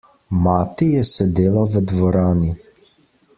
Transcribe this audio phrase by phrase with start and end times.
[0.45, 2.51] Mati je sedela v dvorani.